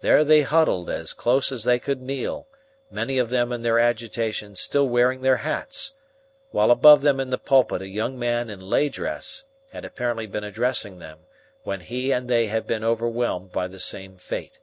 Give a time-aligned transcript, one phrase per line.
[0.00, 2.48] There they huddled as close as they could kneel,
[2.90, 5.92] many of them in their agitation still wearing their hats,
[6.50, 10.44] while above them in the pulpit a young man in lay dress had apparently been
[10.44, 11.18] addressing them
[11.62, 14.60] when he and they had been overwhelmed by the same fate.